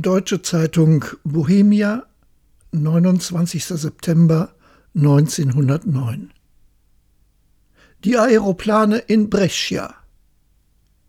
Deutsche 0.00 0.40
Zeitung 0.40 1.04
Bohemia, 1.24 2.06
29. 2.72 3.62
September 3.66 4.54
1909. 4.94 6.32
Die 8.04 8.16
Aeroplane 8.16 8.96
in 8.96 9.28
Brescia 9.28 9.94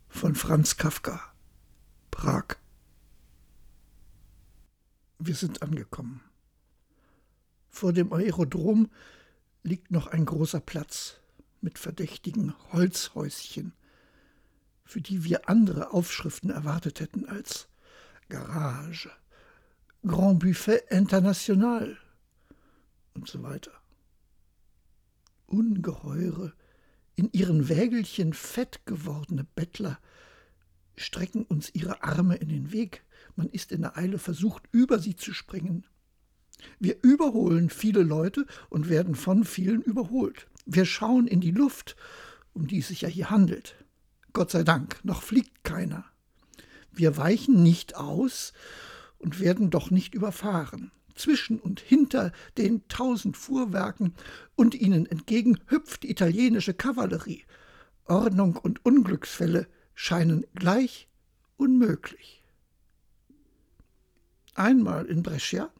von 0.10 0.36
Franz 0.36 0.76
Kafka, 0.76 1.22
Prag. 2.10 2.58
Wir 5.20 5.36
sind 5.36 5.62
angekommen. 5.62 6.20
Vor 7.70 7.94
dem 7.94 8.12
Aerodrom 8.12 8.90
liegt 9.64 9.92
noch 9.92 10.08
ein 10.08 10.26
großer 10.26 10.60
Platz 10.60 11.16
mit 11.62 11.80
verdächtigen 11.80 12.54
Holzhäuschen, 12.74 13.72
für 14.84 15.00
die 15.00 15.24
wir 15.24 15.48
andere 15.48 15.94
Aufschriften 15.94 16.50
erwartet 16.50 17.00
hätten 17.00 17.26
als 17.26 17.70
Garage, 18.32 19.12
Grand 20.08 20.40
Buffet 20.40 20.86
International 20.90 21.98
und 23.14 23.28
so 23.28 23.44
weiter. 23.44 23.74
Ungeheure, 25.48 26.54
in 27.16 27.30
ihren 27.34 27.68
Wägelchen 27.68 28.34
fett 28.34 28.86
gewordene 28.86 29.44
Bettler 29.44 30.00
strecken 30.96 31.44
uns 31.44 31.72
ihre 31.74 32.04
Arme 32.04 32.38
in 32.38 32.48
den 32.48 32.72
Weg. 32.72 33.04
Man 33.36 33.50
ist 33.50 33.74
in 33.74 33.82
der 33.82 33.98
Eile 33.98 34.18
versucht, 34.18 34.64
über 34.72 34.98
sie 34.98 35.18
zu 35.18 35.34
springen. 35.34 35.86
Wir 36.80 37.04
überholen 37.04 37.70
viele 37.70 38.02
Leute 38.02 38.46
und 38.70 38.88
werden 38.88 39.16
von 39.16 39.44
vielen 39.44 39.82
überholt. 39.82 40.48
Wir 40.66 40.86
schauen 40.86 41.28
in 41.28 41.42
die 41.42 41.52
Luft, 41.52 41.98
um 42.54 42.66
die 42.66 42.80
es 42.80 42.88
sich 42.88 43.02
ja 43.02 43.10
hier 43.10 43.30
handelt. 43.30 43.76
Gott 44.32 44.52
sei 44.52 44.64
Dank, 44.64 45.04
noch 45.04 45.22
fliegt 45.22 45.66
keiner. 45.66 46.06
Wir 46.92 47.18
weichen 47.18 47.64
nicht 47.64 47.96
aus 47.96 48.54
und 49.18 49.40
werden 49.40 49.70
doch 49.70 49.92
nicht 49.92 50.14
überfahren. 50.14 50.92
Zwischen 51.16 51.60
und 51.60 51.80
hinter 51.80 52.32
den 52.58 52.88
tausend 52.88 53.38
Fuhrwerken 53.38 54.16
und 54.56 54.76
ihnen 54.76 55.06
entgegen 55.06 55.60
hüpft 55.68 56.06
italienische 56.06 56.74
Kavallerie. 56.74 57.46
Ordnung 58.06 58.56
und 58.56 58.86
Unglücksfälle 58.86 59.68
scheinen 59.94 60.46
gleich 60.56 61.08
unmöglich. 61.58 62.44
Einmal 64.56 65.06
in 65.06 65.24
Brescia, 65.24 65.72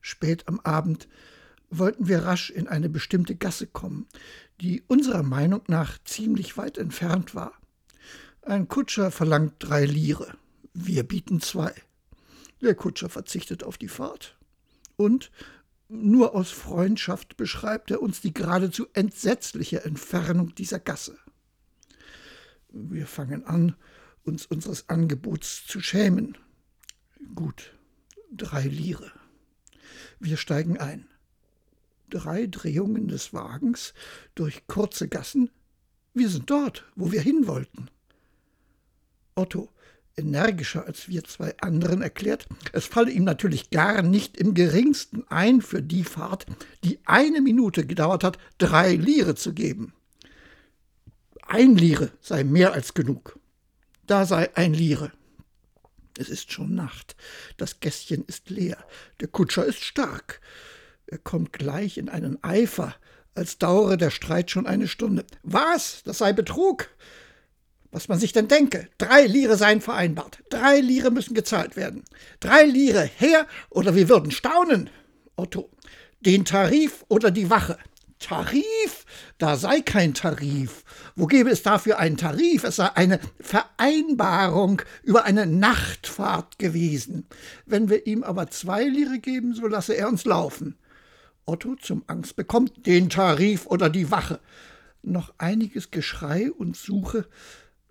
spät 0.00 0.46
am 0.46 0.60
Abend, 0.60 1.08
wollten 1.70 2.06
wir 2.06 2.24
rasch 2.24 2.50
in 2.50 2.68
eine 2.68 2.88
bestimmte 2.88 3.34
Gasse 3.34 3.66
kommen, 3.66 4.06
die 4.60 4.82
unserer 4.86 5.22
Meinung 5.22 5.62
nach 5.68 5.98
ziemlich 6.04 6.56
weit 6.56 6.76
entfernt 6.78 7.34
war. 7.34 7.52
Ein 8.42 8.68
Kutscher 8.68 9.10
verlangt 9.10 9.54
drei 9.58 9.86
Lire. 9.86 10.34
Wir 10.74 11.02
bieten 11.02 11.40
zwei. 11.40 11.74
Der 12.60 12.74
Kutscher 12.74 13.08
verzichtet 13.08 13.64
auf 13.64 13.76
die 13.76 13.88
Fahrt. 13.88 14.36
Und 14.96 15.30
nur 15.88 16.34
aus 16.34 16.50
Freundschaft 16.50 17.36
beschreibt 17.36 17.90
er 17.90 18.00
uns 18.00 18.20
die 18.20 18.32
geradezu 18.32 18.86
entsetzliche 18.94 19.84
Entfernung 19.84 20.54
dieser 20.54 20.78
Gasse. 20.78 21.18
Wir 22.70 23.06
fangen 23.06 23.44
an, 23.44 23.76
uns 24.24 24.46
unseres 24.46 24.88
Angebots 24.88 25.66
zu 25.66 25.80
schämen. 25.80 26.38
Gut, 27.34 27.74
drei 28.30 28.62
Lire. 28.62 29.12
Wir 30.20 30.36
steigen 30.36 30.78
ein. 30.78 31.08
Drei 32.08 32.46
Drehungen 32.46 33.08
des 33.08 33.34
Wagens 33.34 33.92
durch 34.34 34.66
kurze 34.66 35.08
Gassen. 35.08 35.50
Wir 36.14 36.28
sind 36.28 36.48
dort, 36.48 36.86
wo 36.94 37.10
wir 37.10 37.20
hin 37.20 37.46
wollten. 37.46 37.90
Otto 39.34 39.70
energischer 40.16 40.86
als 40.86 41.08
wir 41.08 41.24
zwei 41.24 41.54
anderen 41.60 42.02
erklärt, 42.02 42.46
es 42.72 42.86
falle 42.86 43.10
ihm 43.10 43.24
natürlich 43.24 43.70
gar 43.70 44.02
nicht 44.02 44.36
im 44.36 44.54
geringsten 44.54 45.24
ein, 45.28 45.60
für 45.60 45.82
die 45.82 46.04
Fahrt, 46.04 46.46
die 46.84 46.98
eine 47.04 47.40
Minute 47.40 47.86
gedauert 47.86 48.24
hat, 48.24 48.38
drei 48.58 48.94
Lire 48.94 49.34
zu 49.34 49.52
geben. 49.54 49.94
Ein 51.46 51.76
Lire 51.76 52.10
sei 52.20 52.44
mehr 52.44 52.72
als 52.72 52.94
genug. 52.94 53.38
Da 54.06 54.26
sei 54.26 54.54
ein 54.56 54.74
Lire. 54.74 55.12
Es 56.18 56.28
ist 56.28 56.52
schon 56.52 56.74
Nacht. 56.74 57.16
Das 57.56 57.80
Gässchen 57.80 58.24
ist 58.26 58.50
leer. 58.50 58.78
Der 59.20 59.28
Kutscher 59.28 59.64
ist 59.64 59.82
stark. 59.82 60.40
Er 61.06 61.18
kommt 61.18 61.52
gleich 61.52 61.98
in 61.98 62.08
einen 62.08 62.42
Eifer, 62.42 62.94
als 63.34 63.58
dauere 63.58 63.96
der 63.96 64.10
Streit 64.10 64.50
schon 64.50 64.66
eine 64.66 64.88
Stunde. 64.88 65.24
Was? 65.42 66.02
Das 66.04 66.18
sei 66.18 66.32
Betrug 66.32 66.88
was 67.92 68.08
man 68.08 68.18
sich 68.18 68.32
denn 68.32 68.48
denke. 68.48 68.88
Drei 68.98 69.26
Lire 69.26 69.56
seien 69.56 69.80
vereinbart. 69.80 70.42
Drei 70.50 70.80
Lire 70.80 71.10
müssen 71.10 71.34
gezahlt 71.34 71.76
werden. 71.76 72.02
Drei 72.40 72.64
Lire 72.64 73.08
her 73.18 73.46
oder 73.70 73.94
wir 73.94 74.08
würden 74.08 74.32
staunen. 74.32 74.90
Otto, 75.36 75.70
den 76.20 76.44
Tarif 76.44 77.04
oder 77.08 77.30
die 77.30 77.50
Wache? 77.50 77.78
Tarif? 78.18 79.04
Da 79.38 79.56
sei 79.56 79.80
kein 79.80 80.14
Tarif. 80.14 80.84
Wo 81.16 81.26
gäbe 81.26 81.50
es 81.50 81.62
dafür 81.62 81.98
einen 81.98 82.16
Tarif? 82.16 82.64
Es 82.64 82.76
sei 82.76 82.88
eine 82.94 83.20
Vereinbarung 83.40 84.80
über 85.02 85.24
eine 85.24 85.46
Nachtfahrt 85.46 86.58
gewesen. 86.58 87.26
Wenn 87.66 87.90
wir 87.90 88.06
ihm 88.06 88.22
aber 88.22 88.48
zwei 88.48 88.84
Lire 88.84 89.18
geben, 89.18 89.54
so 89.54 89.66
lasse 89.66 89.94
er 89.94 90.08
uns 90.08 90.24
laufen. 90.24 90.76
Otto 91.44 91.74
zum 91.74 92.04
Angst 92.06 92.36
bekommt 92.36 92.86
den 92.86 93.10
Tarif 93.10 93.66
oder 93.66 93.90
die 93.90 94.10
Wache. 94.10 94.40
Noch 95.02 95.34
einiges 95.38 95.90
Geschrei 95.90 96.52
und 96.52 96.76
Suche, 96.76 97.26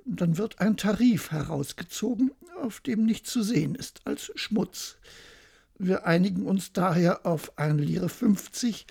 dann 0.06 0.38
wird 0.38 0.60
ein 0.60 0.78
Tarif 0.78 1.32
herausgezogen, 1.32 2.32
auf 2.62 2.80
dem 2.82 3.06
nichts 3.06 3.32
zu 3.32 3.44
sehen 3.44 3.76
ist 3.76 4.02
als 4.06 4.32
Schmutz. 4.36 4.98
Wir 5.78 6.06
einigen 6.06 6.46
uns 6.46 6.74
daher 6.74 7.26
auf 7.26 7.58
1 7.58 7.82
Lire 7.82 8.10
50 8.10 8.86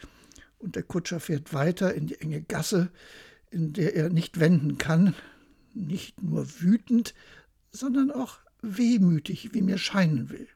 und 0.59 0.76
der 0.76 0.82
Kutscher 0.82 1.21
fährt 1.21 1.54
weiter 1.54 1.94
in 1.94 2.06
die 2.06 2.21
enge 2.21 2.43
Gasse, 2.43 2.91
in 3.50 3.72
der 3.72 3.94
er 3.97 4.10
nicht 4.10 4.41
wenden 4.41 4.78
kann, 4.78 5.15
nicht 5.75 6.22
nur 6.22 6.47
wütend, 6.60 7.15
sondern 7.71 8.10
auch 8.10 8.38
wehmütig, 8.62 9.54
wie 9.54 9.62
mir 9.62 9.78
scheinen 9.78 10.31
will. 10.31 10.48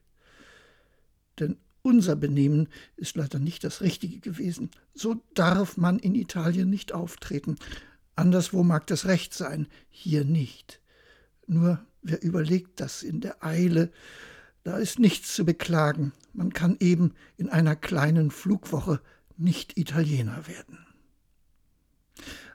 Denn 1.38 1.56
unser 1.82 2.16
Benehmen 2.16 2.68
ist 2.96 3.16
leider 3.16 3.38
nicht 3.38 3.62
das 3.62 3.80
Richtige 3.80 4.18
gewesen. 4.18 4.70
So 4.94 5.22
darf 5.34 5.76
man 5.76 5.98
in 5.98 6.14
Italien 6.14 6.70
nicht 6.70 6.92
auftreten. 6.92 7.56
Anderswo 8.16 8.62
mag 8.62 8.86
das 8.86 9.06
Recht 9.06 9.34
sein, 9.34 9.66
hier 9.90 10.24
nicht. 10.24 10.80
Nur 11.46 11.84
wer 12.02 12.22
überlegt 12.22 12.80
das 12.80 13.02
in 13.02 13.20
der 13.20 13.44
Eile, 13.44 13.90
da 14.62 14.78
ist 14.78 14.98
nichts 14.98 15.34
zu 15.34 15.44
beklagen. 15.44 16.12
Man 16.32 16.52
kann 16.52 16.76
eben 16.80 17.14
in 17.36 17.48
einer 17.48 17.76
kleinen 17.76 18.30
Flugwoche 18.30 19.00
nicht 19.36 19.76
Italiener 19.76 20.46
werden. 20.46 20.86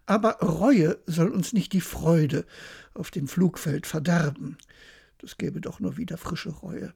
Aber 0.06 0.40
Reue 0.40 0.98
soll 1.06 1.30
uns 1.30 1.54
nicht 1.54 1.72
die 1.74 1.82
Freude 1.82 2.46
auf 2.96 3.12
dem 3.12 3.28
Flugfeld 3.28 3.86
verderben. 3.86 4.58
Das 5.20 5.38
gäbe 5.38 5.62
doch 5.62 5.80
nur 5.80 5.98
wieder 5.98 6.18
frische 6.18 6.50
Reue. 6.50 6.94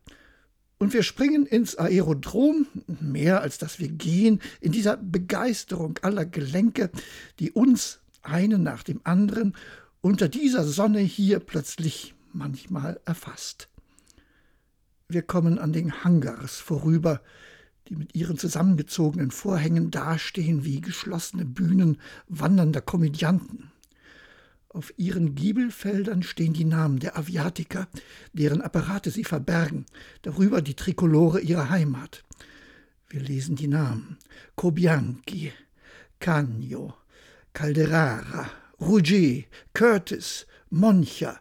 Und 0.79 0.93
wir 0.93 1.03
springen 1.03 1.45
ins 1.45 1.75
Aerodrom, 1.75 2.65
mehr 2.87 3.41
als 3.41 3.57
dass 3.57 3.79
wir 3.79 3.89
gehen, 3.89 4.41
in 4.61 4.71
dieser 4.71 4.97
Begeisterung 4.97 5.99
aller 6.01 6.25
Gelenke, 6.25 6.89
die 7.39 7.51
uns 7.51 7.99
einen 8.23 8.63
nach 8.63 8.83
dem 8.83 9.01
anderen 9.03 9.55
unter 10.01 10.27
dieser 10.27 10.63
Sonne 10.63 10.99
hier 10.99 11.39
plötzlich 11.39 12.13
manchmal 12.33 12.99
erfasst. 13.05 13.69
Wir 15.07 15.21
kommen 15.21 15.59
an 15.59 15.73
den 15.73 16.03
Hangars 16.03 16.57
vorüber, 16.57 17.21
die 17.87 17.95
mit 17.95 18.15
ihren 18.15 18.37
zusammengezogenen 18.37 19.31
Vorhängen 19.31 19.91
dastehen 19.91 20.63
wie 20.63 20.81
geschlossene 20.81 21.45
Bühnen 21.45 21.97
wandernder 22.27 22.81
Komödianten. 22.81 23.71
Auf 24.69 24.93
ihren 24.97 25.35
Giebelfeldern 25.35 26.23
stehen 26.23 26.53
die 26.53 26.65
Namen 26.65 26.97
der 26.97 27.17
Aviatiker, 27.17 27.87
deren 28.31 28.61
Apparate 28.61 29.11
sie 29.11 29.23
verbergen, 29.23 29.85
darüber 30.23 30.61
die 30.61 30.73
Trikolore 30.73 31.41
ihrer 31.41 31.69
Heimat. 31.69 32.23
Wir 33.07 33.21
lesen 33.21 33.55
die 33.55 33.67
Namen 33.67 34.17
Cobianchi, 34.55 35.51
Cagno, 36.19 36.95
Calderara, 37.53 38.49
Rouget, 38.79 39.45
Curtis, 39.73 40.47
Moncha, 40.69 41.39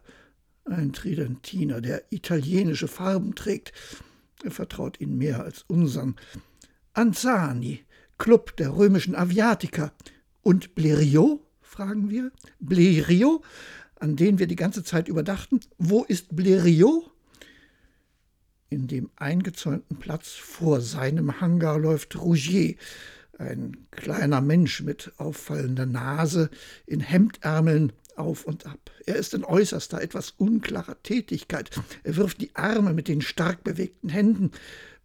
ein 0.64 0.92
Tridentiner, 0.92 1.80
der 1.80 2.04
italienische 2.10 2.86
Farben 2.86 3.34
trägt. 3.34 3.72
Er 4.44 4.50
vertraut 4.50 5.00
ihnen 5.00 5.18
mehr 5.18 5.42
als 5.42 5.64
unseren. 5.68 6.16
Anzani, 6.92 7.84
Club 8.18 8.56
der 8.56 8.76
römischen 8.76 9.14
Aviatiker. 9.14 9.92
Und 10.42 10.74
Blériot? 10.74 11.40
fragen 11.60 12.10
wir. 12.10 12.30
Blériot, 12.60 13.42
an 13.98 14.16
den 14.16 14.38
wir 14.38 14.46
die 14.46 14.56
ganze 14.56 14.84
Zeit 14.84 15.08
überdachten. 15.08 15.60
Wo 15.78 16.04
ist 16.04 16.32
Blériot? 16.32 17.10
In 18.68 18.86
dem 18.86 19.10
eingezäunten 19.16 19.98
Platz 19.98 20.32
vor 20.32 20.80
seinem 20.80 21.40
Hangar 21.40 21.78
läuft 21.78 22.20
Rougier, 22.20 22.76
ein 23.38 23.86
kleiner 23.90 24.40
Mensch 24.40 24.82
mit 24.82 25.12
auffallender 25.18 25.86
Nase, 25.86 26.50
in 26.86 27.00
Hemdärmeln, 27.00 27.92
auf 28.16 28.44
und 28.44 28.66
ab. 28.66 28.90
Er 29.06 29.16
ist 29.16 29.34
in 29.34 29.44
äußerster, 29.44 30.00
etwas 30.00 30.30
unklarer 30.36 31.02
Tätigkeit. 31.02 31.70
Er 32.04 32.16
wirft 32.16 32.40
die 32.40 32.54
Arme 32.54 32.92
mit 32.92 33.08
den 33.08 33.22
stark 33.22 33.64
bewegten 33.64 34.08
Händen, 34.08 34.50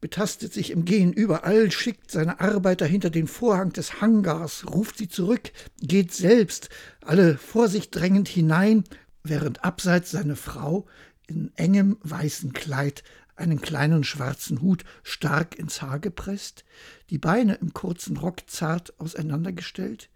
betastet 0.01 0.53
sich 0.53 0.71
im 0.71 0.85
Gehen 0.85 1.13
überall, 1.13 1.71
schickt 1.71 2.12
seine 2.12 2.39
Arbeiter 2.39 2.85
hinter 2.85 3.09
den 3.09 3.27
Vorhang 3.27 3.71
des 3.74 4.01
Hangars, 4.01 4.65
ruft 4.69 4.97
sie 4.97 5.07
zurück, 5.07 5.51
geht 5.81 6.13
selbst, 6.13 6.69
alle 7.01 7.38
vor 7.38 7.68
sich 7.68 7.89
drängend 7.89 8.27
hinein, 8.27 8.83
während 9.23 9.63
abseits 9.63 10.12
seine 10.12 10.35
Frau 10.35 10.85
in 11.27 11.51
engem 11.56 11.97
weißen 12.03 12.53
Kleid 12.53 13.03
einen 13.38 13.62
kleinen 13.62 14.04
schwarzen 14.04 14.62
Hut 14.62 14.84
stark 15.04 15.57
ins 15.57 15.81
Haar 15.81 16.00
gepresst, 16.00 16.66
die 17.10 17.18
Beine 17.18 17.56
im 17.56 17.74
kurzen 17.74 18.18
Rock 18.18 18.50
zart 18.50 19.00
auseinandergestellt, 19.00 20.10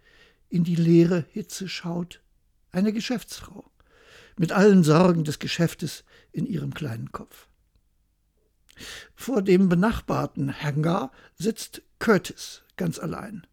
in 0.49 0.63
die 0.63 0.75
leere 0.75 1.25
Hitze 1.31 1.69
schaut, 1.69 2.21
eine 2.71 2.91
Geschäftsfrau, 2.91 3.71
mit 4.37 4.51
allen 4.51 4.83
Sorgen 4.83 5.23
des 5.23 5.39
Geschäftes 5.39 6.03
in 6.31 6.45
ihrem 6.45 6.73
kleinen 6.73 7.11
Kopf. 7.11 7.47
Vor 9.15 9.41
dem 9.41 9.69
benachbarten 9.69 10.61
Hangar 10.61 11.11
sitzt 11.35 11.83
Curtis 11.99 12.63
ganz 12.77 12.99
allein. 12.99 13.45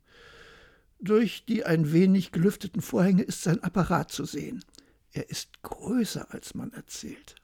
Durch 1.00 1.44
die 1.44 1.64
ein 1.64 1.93
wenig 1.93 2.32
gelüfteten 2.32 2.82
Vorhänge 2.82 3.23
ist 3.23 3.43
sein 3.43 3.62
Apparat 3.62 4.11
zu 4.11 4.25
sehen. 4.25 4.64
Er 5.12 5.31
ist 5.31 5.62
größer, 5.62 6.32
als 6.32 6.55
man 6.55 6.73
erzählt. 6.73 7.37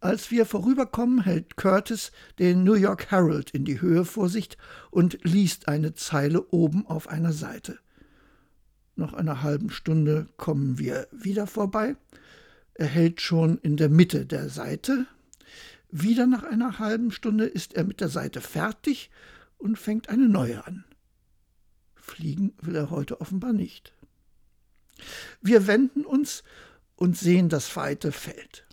Als 0.00 0.30
wir 0.30 0.46
vorüberkommen, 0.46 1.24
hält 1.24 1.56
Curtis 1.56 2.12
den 2.38 2.64
New 2.64 2.74
York 2.74 3.10
Herald 3.10 3.50
in 3.50 3.64
die 3.64 3.80
Höhe 3.80 4.04
vor 4.04 4.28
sich 4.28 4.56
und 4.90 5.18
liest 5.24 5.68
eine 5.68 5.94
Zeile 5.94 6.46
oben 6.50 6.86
auf 6.86 7.08
einer 7.08 7.32
Seite. 7.32 7.78
Nach 8.94 9.12
einer 9.12 9.42
halben 9.42 9.70
Stunde 9.70 10.26
kommen 10.36 10.78
wir 10.78 11.08
wieder 11.10 11.46
vorbei. 11.46 11.96
Er 12.74 12.86
hält 12.86 13.20
schon 13.20 13.58
in 13.58 13.76
der 13.76 13.88
Mitte 13.88 14.26
der 14.26 14.48
Seite. 14.48 15.06
Wieder 15.90 16.26
nach 16.26 16.42
einer 16.42 16.78
halben 16.78 17.10
Stunde 17.10 17.46
ist 17.46 17.74
er 17.74 17.84
mit 17.84 18.00
der 18.00 18.08
Seite 18.08 18.40
fertig 18.40 19.10
und 19.58 19.78
fängt 19.78 20.08
eine 20.08 20.28
neue 20.28 20.66
an. 20.66 20.84
Fliegen 21.94 22.52
will 22.60 22.76
er 22.76 22.90
heute 22.90 23.20
offenbar 23.20 23.52
nicht. 23.52 23.92
Wir 25.40 25.66
wenden 25.66 26.04
uns 26.04 26.44
und 26.96 27.16
sehen 27.16 27.48
das 27.48 27.74
weite 27.76 28.12
Feld. 28.12 28.65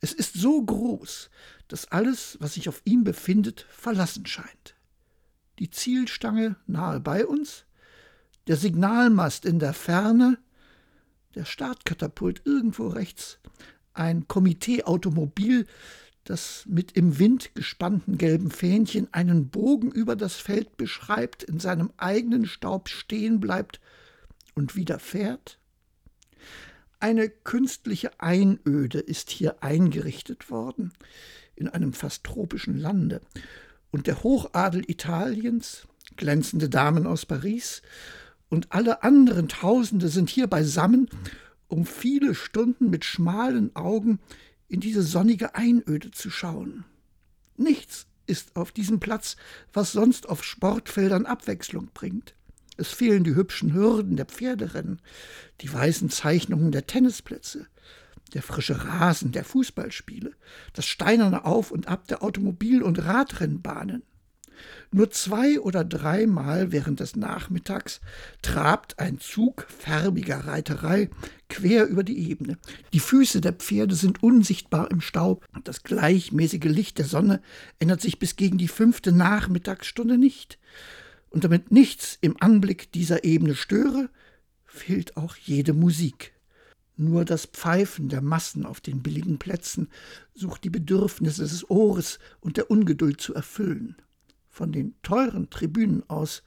Es 0.00 0.12
ist 0.12 0.34
so 0.34 0.62
groß, 0.62 1.30
dass 1.68 1.90
alles, 1.90 2.36
was 2.40 2.54
sich 2.54 2.68
auf 2.68 2.82
ihm 2.84 3.04
befindet, 3.04 3.66
verlassen 3.70 4.26
scheint. 4.26 4.74
Die 5.58 5.70
Zielstange 5.70 6.56
nahe 6.66 7.00
bei 7.00 7.26
uns, 7.26 7.64
der 8.46 8.56
Signalmast 8.56 9.44
in 9.44 9.58
der 9.58 9.72
Ferne, 9.72 10.38
der 11.34 11.44
Startkatapult 11.44 12.42
irgendwo 12.44 12.88
rechts, 12.88 13.38
ein 13.94 14.26
Komiteeautomobil, 14.28 15.66
das 16.24 16.64
mit 16.66 16.92
im 16.92 17.18
Wind 17.18 17.54
gespannten 17.54 18.16
gelben 18.16 18.50
Fähnchen 18.50 19.12
einen 19.12 19.48
Bogen 19.48 19.90
über 19.90 20.16
das 20.16 20.36
Feld 20.36 20.76
beschreibt, 20.76 21.42
in 21.42 21.58
seinem 21.58 21.92
eigenen 21.96 22.46
Staub 22.46 22.88
stehen 22.88 23.40
bleibt 23.40 23.80
und 24.54 24.76
wieder 24.76 24.98
fährt. 24.98 25.58
Eine 27.02 27.28
künstliche 27.28 28.20
Einöde 28.20 29.00
ist 29.00 29.30
hier 29.30 29.60
eingerichtet 29.60 30.50
worden, 30.52 30.92
in 31.56 31.66
einem 31.66 31.94
fast 31.94 32.22
tropischen 32.22 32.78
Lande, 32.78 33.20
und 33.90 34.06
der 34.06 34.22
Hochadel 34.22 34.88
Italiens, 34.88 35.88
glänzende 36.14 36.68
Damen 36.68 37.08
aus 37.08 37.26
Paris 37.26 37.82
und 38.50 38.70
alle 38.70 39.02
anderen 39.02 39.48
Tausende 39.48 40.06
sind 40.06 40.30
hier 40.30 40.46
beisammen, 40.46 41.10
um 41.66 41.86
viele 41.86 42.36
Stunden 42.36 42.88
mit 42.88 43.04
schmalen 43.04 43.74
Augen 43.74 44.20
in 44.68 44.78
diese 44.78 45.02
sonnige 45.02 45.56
Einöde 45.56 46.12
zu 46.12 46.30
schauen. 46.30 46.84
Nichts 47.56 48.06
ist 48.28 48.54
auf 48.54 48.70
diesem 48.70 49.00
Platz, 49.00 49.34
was 49.72 49.90
sonst 49.90 50.28
auf 50.28 50.44
Sportfeldern 50.44 51.26
Abwechslung 51.26 51.88
bringt. 51.92 52.36
Es 52.82 52.88
fehlen 52.88 53.22
die 53.22 53.36
hübschen 53.36 53.74
Hürden 53.74 54.16
der 54.16 54.26
Pferderennen, 54.26 55.00
die 55.60 55.72
weißen 55.72 56.10
Zeichnungen 56.10 56.72
der 56.72 56.84
Tennisplätze, 56.84 57.68
der 58.34 58.42
frische 58.42 58.84
Rasen 58.84 59.30
der 59.30 59.44
Fußballspiele, 59.44 60.32
das 60.72 60.86
steinerne 60.86 61.44
Auf 61.44 61.70
und 61.70 61.86
Ab 61.86 62.08
der 62.08 62.24
Automobil- 62.24 62.82
und 62.82 62.98
Radrennbahnen. 63.04 64.02
Nur 64.90 65.12
zwei 65.12 65.60
oder 65.60 65.84
dreimal 65.84 66.72
während 66.72 66.98
des 66.98 67.14
Nachmittags 67.14 68.00
trabt 68.42 68.98
ein 68.98 69.20
Zug 69.20 69.64
farbiger 69.68 70.38
Reiterei 70.48 71.08
quer 71.48 71.86
über 71.86 72.02
die 72.02 72.30
Ebene. 72.30 72.58
Die 72.92 73.00
Füße 73.00 73.40
der 73.40 73.52
Pferde 73.52 73.94
sind 73.94 74.24
unsichtbar 74.24 74.90
im 74.90 75.00
Staub 75.00 75.46
und 75.54 75.68
das 75.68 75.84
gleichmäßige 75.84 76.64
Licht 76.64 76.98
der 76.98 77.06
Sonne 77.06 77.42
ändert 77.78 78.00
sich 78.00 78.18
bis 78.18 78.34
gegen 78.34 78.58
die 78.58 78.66
fünfte 78.66 79.12
Nachmittagsstunde 79.12 80.18
nicht. 80.18 80.58
Und 81.32 81.44
damit 81.44 81.72
nichts 81.72 82.18
im 82.20 82.36
Anblick 82.40 82.92
dieser 82.92 83.24
Ebene 83.24 83.54
störe, 83.54 84.10
fehlt 84.66 85.16
auch 85.16 85.34
jede 85.36 85.72
Musik. 85.72 86.34
Nur 86.98 87.24
das 87.24 87.46
Pfeifen 87.46 88.10
der 88.10 88.20
Massen 88.20 88.66
auf 88.66 88.82
den 88.82 89.02
billigen 89.02 89.38
Plätzen 89.38 89.88
sucht 90.34 90.62
die 90.62 90.70
Bedürfnisse 90.70 91.42
des 91.42 91.68
Ohres 91.70 92.18
und 92.40 92.58
der 92.58 92.70
Ungeduld 92.70 93.18
zu 93.18 93.34
erfüllen. 93.34 93.96
Von 94.50 94.72
den 94.72 94.94
teuren 95.02 95.48
Tribünen 95.48 96.08
aus, 96.10 96.42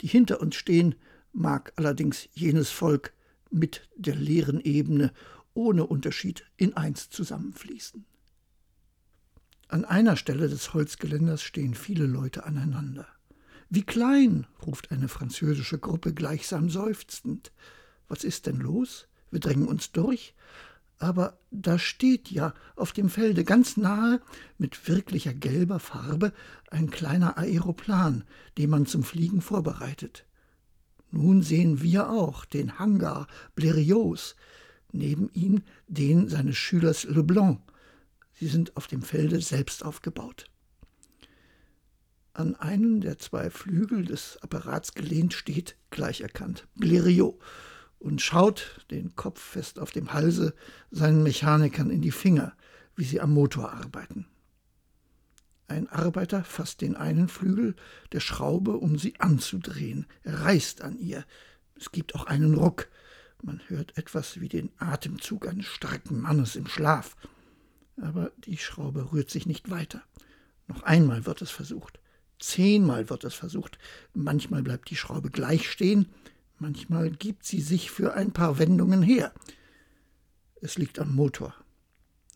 die 0.00 0.06
hinter 0.06 0.40
uns 0.40 0.56
stehen, 0.56 0.94
mag 1.34 1.74
allerdings 1.76 2.30
jenes 2.32 2.70
Volk 2.70 3.12
mit 3.50 3.86
der 3.96 4.16
leeren 4.16 4.60
Ebene 4.62 5.12
ohne 5.52 5.86
Unterschied 5.86 6.46
in 6.56 6.74
eins 6.74 7.10
zusammenfließen. 7.10 8.06
An 9.68 9.84
einer 9.84 10.16
Stelle 10.16 10.48
des 10.48 10.72
Holzgeländers 10.72 11.42
stehen 11.42 11.74
viele 11.74 12.06
Leute 12.06 12.44
aneinander. 12.44 13.06
Wie 13.74 13.82
klein, 13.82 14.46
ruft 14.66 14.90
eine 14.90 15.08
französische 15.08 15.78
Gruppe 15.78 16.12
gleichsam 16.12 16.68
seufzend. 16.68 17.52
Was 18.08 18.22
ist 18.22 18.46
denn 18.46 18.58
los? 18.58 19.08
Wir 19.30 19.40
drängen 19.40 19.66
uns 19.66 19.92
durch 19.92 20.34
aber 21.02 21.36
da 21.50 21.80
steht 21.80 22.30
ja 22.30 22.54
auf 22.76 22.92
dem 22.92 23.10
Felde 23.10 23.42
ganz 23.42 23.76
nahe 23.76 24.20
mit 24.56 24.88
wirklicher 24.88 25.34
gelber 25.34 25.80
Farbe 25.80 26.32
ein 26.70 26.90
kleiner 26.90 27.36
Aeroplan, 27.38 28.22
den 28.56 28.70
man 28.70 28.86
zum 28.86 29.02
Fliegen 29.02 29.40
vorbereitet. 29.40 30.24
Nun 31.10 31.42
sehen 31.42 31.82
wir 31.82 32.08
auch 32.08 32.44
den 32.44 32.78
Hangar 32.78 33.26
Blérios, 33.56 34.36
neben 34.92 35.28
ihm 35.32 35.62
den 35.88 36.28
seines 36.28 36.56
Schülers 36.56 37.02
Leblanc. 37.02 37.60
Sie 38.34 38.46
sind 38.46 38.76
auf 38.76 38.86
dem 38.86 39.02
Felde 39.02 39.40
selbst 39.40 39.84
aufgebaut. 39.84 40.51
An 42.34 42.54
einen 42.54 43.02
der 43.02 43.18
zwei 43.18 43.50
Flügel 43.50 44.06
des 44.06 44.38
Apparats 44.42 44.94
gelehnt 44.94 45.34
steht, 45.34 45.76
gleich 45.90 46.22
erkannt, 46.22 46.66
Blériot, 46.78 47.38
und 47.98 48.22
schaut, 48.22 48.84
den 48.90 49.14
Kopf 49.14 49.40
fest 49.40 49.78
auf 49.78 49.90
dem 49.90 50.12
Halse, 50.12 50.54
seinen 50.90 51.22
Mechanikern 51.22 51.90
in 51.90 52.00
die 52.00 52.10
Finger, 52.10 52.54
wie 52.96 53.04
sie 53.04 53.20
am 53.20 53.32
Motor 53.32 53.72
arbeiten. 53.72 54.26
Ein 55.68 55.88
Arbeiter 55.88 56.42
fasst 56.42 56.80
den 56.80 56.96
einen 56.96 57.28
Flügel 57.28 57.76
der 58.12 58.20
Schraube, 58.20 58.76
um 58.76 58.98
sie 58.98 59.20
anzudrehen. 59.20 60.06
Er 60.22 60.40
reißt 60.40 60.82
an 60.82 60.98
ihr. 60.98 61.24
Es 61.76 61.92
gibt 61.92 62.14
auch 62.14 62.24
einen 62.26 62.54
Ruck. 62.54 62.88
Man 63.42 63.60
hört 63.68 63.96
etwas 63.96 64.40
wie 64.40 64.48
den 64.48 64.70
Atemzug 64.78 65.46
eines 65.48 65.66
starken 65.66 66.20
Mannes 66.20 66.56
im 66.56 66.66
Schlaf. 66.66 67.16
Aber 68.00 68.32
die 68.38 68.58
Schraube 68.58 69.12
rührt 69.12 69.30
sich 69.30 69.46
nicht 69.46 69.70
weiter. 69.70 70.02
Noch 70.66 70.82
einmal 70.82 71.24
wird 71.24 71.40
es 71.40 71.50
versucht. 71.50 72.01
Zehnmal 72.42 73.08
wird 73.08 73.24
es 73.24 73.34
versucht. 73.34 73.78
Manchmal 74.14 74.62
bleibt 74.62 74.90
die 74.90 74.96
Schraube 74.96 75.30
gleich 75.30 75.70
stehen, 75.70 76.06
Manchmal 76.62 77.10
gibt 77.10 77.44
sie 77.44 77.60
sich 77.60 77.90
für 77.90 78.14
ein 78.14 78.30
paar 78.30 78.60
Wendungen 78.60 79.02
her. 79.02 79.32
Es 80.60 80.78
liegt 80.78 81.00
am 81.00 81.12
Motor. 81.12 81.56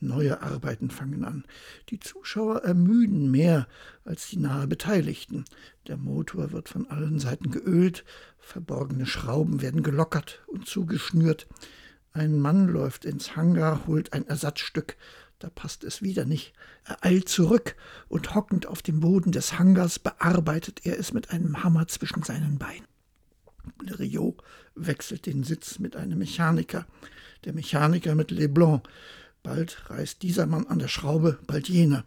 Neue 0.01 0.43
Arbeiten 0.43 0.91
fangen 0.91 1.25
an. 1.25 1.45
Die 1.91 2.01
Zuschauer 2.01 2.65
ermüden 2.65 3.31
mehr 3.31 3.69
als 4.05 4.29
die 4.29 4.39
nahe 4.39 4.67
Beteiligten. 4.67 5.45
Der 5.87 5.97
Motor 5.97 6.51
wird 6.51 6.69
von 6.69 6.89
allen 6.89 7.21
Seiten 7.21 7.53
geölt, 7.53 8.05
verborgene 8.41 9.07
Schrauben 9.07 9.63
werden 9.63 9.85
gelockert 9.85 10.43
und 10.49 10.67
zugeschnürt. 10.67 11.47
Ein 12.13 12.41
Mann 12.41 12.67
läuft 12.67 13.05
ins 13.05 13.37
Hangar, 13.37 13.87
holt 13.87 14.13
ein 14.13 14.27
Ersatzstück, 14.27 14.97
da 15.39 15.51
passt 15.51 15.85
es 15.85 16.03
wieder 16.03 16.25
nicht. 16.25 16.55
Er 16.85 17.05
eilt 17.05 17.29
zurück 17.29 17.77
und 18.09 18.35
hockend 18.35 18.67
auf 18.67 18.83
dem 18.83 19.01
Boden 19.01 19.33
des 19.33 19.59
Hangars 19.59 19.99
bearbeitet 19.99 20.81
er 20.85 20.99
es 20.99 21.13
mit 21.13 21.31
einem 21.31 21.63
Hammer 21.63 21.89
zwischen 21.89 22.23
seinen 22.23 22.59
Beinen. 22.59 22.87
Blériot 23.79 24.37
wechselt 24.75 25.27
den 25.27 25.43
Sitz 25.43 25.79
mit 25.79 25.97
einem 25.97 26.19
Mechaniker, 26.19 26.87
der 27.45 27.53
Mechaniker 27.53 28.15
mit 28.15 28.31
Leblanc. 28.31 28.83
Bald 29.43 29.91
reißt 29.91 30.23
dieser 30.23 30.47
Mann 30.47 30.67
an 30.67 30.79
der 30.79 30.89
Schraube, 30.89 31.39
bald 31.47 31.69
jener. 31.69 32.05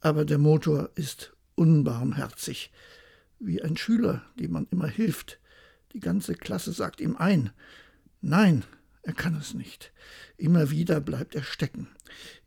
Aber 0.00 0.24
der 0.24 0.38
Motor 0.38 0.90
ist 0.94 1.32
unbarmherzig. 1.54 2.70
Wie 3.38 3.62
ein 3.62 3.76
Schüler, 3.76 4.22
dem 4.38 4.52
man 4.52 4.66
immer 4.70 4.88
hilft. 4.88 5.38
Die 5.92 6.00
ganze 6.00 6.34
Klasse 6.34 6.72
sagt 6.72 7.00
ihm 7.00 7.16
ein. 7.16 7.50
Nein, 8.20 8.64
Er 9.06 9.12
kann 9.12 9.36
es 9.36 9.54
nicht. 9.54 9.92
Immer 10.36 10.70
wieder 10.70 11.00
bleibt 11.00 11.36
er 11.36 11.44
stecken. 11.44 11.86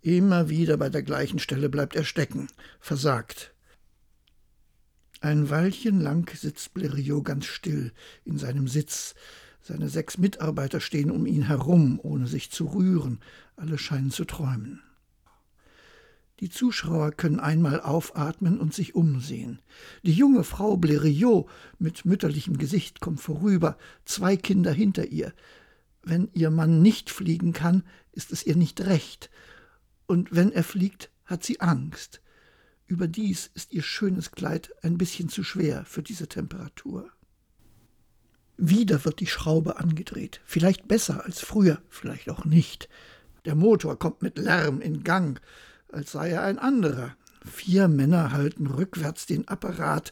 Immer 0.02 0.50
wieder 0.50 0.78
bei 0.78 0.90
der 0.90 1.04
gleichen 1.04 1.40
Stelle 1.40 1.70
bleibt 1.70 1.96
er 1.96 2.06
stecken. 2.06 2.48
Versagt. 2.80 3.54
Ein 5.20 5.50
Weilchen 5.50 6.00
lang 6.00 6.34
sitzt 6.34 6.74
Blériot 6.74 7.24
ganz 7.24 7.46
still 7.46 7.92
in 8.24 8.38
seinem 8.38 8.70
Sitz. 8.70 9.16
Seine 9.62 9.90
sechs 9.90 10.18
Mitarbeiter 10.18 10.80
stehen 10.80 11.12
um 11.12 11.26
ihn 11.26 11.44
herum, 11.44 12.00
ohne 12.02 12.28
sich 12.28 12.50
zu 12.50 12.68
rühren. 12.68 13.20
Alle 13.58 13.78
scheinen 13.78 14.12
zu 14.12 14.24
träumen. 14.24 14.82
Die 16.40 16.50
Zuschauer 16.50 17.12
können 17.12 17.42
einmal 17.42 17.82
aufatmen 17.82 18.62
und 18.62 18.74
sich 18.74 18.96
umsehen. 18.96 19.60
Die 20.04 20.14
junge 20.14 20.46
Frau 20.46 20.76
Blériot 20.76 21.48
mit 21.80 22.06
mütterlichem 22.06 22.58
Gesicht 22.58 23.02
kommt 23.02 23.20
vorüber, 23.20 23.78
zwei 24.06 24.38
Kinder 24.38 24.72
hinter 24.72 25.08
ihr. 25.08 25.34
Wenn 26.02 26.30
ihr 26.34 26.50
Mann 26.50 26.82
nicht 26.82 27.10
fliegen 27.10 27.52
kann, 27.52 27.84
ist 28.14 28.32
es 28.32 28.46
ihr 28.46 28.56
nicht 28.56 28.80
recht. 28.80 29.30
Und 30.10 30.36
wenn 30.36 30.52
er 30.52 30.64
fliegt, 30.64 31.12
hat 31.24 31.44
sie 31.44 31.62
Angst. 31.62 32.20
Überdies 32.88 33.52
ist 33.54 33.74
ihr 33.74 33.84
schönes 33.84 34.32
Kleid 34.32 34.72
ein 34.82 34.98
bisschen 34.98 35.30
zu 35.30 35.44
schwer 35.44 35.86
für 35.86 36.02
diese 36.02 36.28
Temperatur. 36.28 37.12
Wieder 38.58 39.06
wird 39.06 39.20
die 39.20 39.28
Schraube 39.28 39.78
angedreht, 39.78 40.42
vielleicht 40.46 40.88
besser 40.88 41.26
als 41.26 41.42
früher, 41.42 41.80
vielleicht 41.90 42.28
auch 42.32 42.44
nicht. 42.44 42.90
Der 43.46 43.54
Motor 43.54 44.00
kommt 44.00 44.24
mit 44.24 44.40
Lärm 44.40 44.82
in 44.82 45.04
Gang, 45.04 45.40
als 45.92 46.14
sei 46.14 46.32
er 46.32 46.42
ein 46.42 46.58
anderer. 46.58 47.16
Vier 47.46 47.88
Männer 47.88 48.32
halten 48.32 48.66
rückwärts 48.66 49.28
den 49.28 49.48
Apparat 49.48 50.12